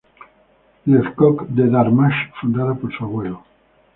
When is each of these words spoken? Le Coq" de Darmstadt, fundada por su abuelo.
Le 0.87 1.03
Coq" 1.15 1.51
de 1.53 1.67
Darmstadt, 1.69 2.31
fundada 2.39 2.73
por 2.73 2.91
su 2.91 3.03
abuelo. 3.03 3.43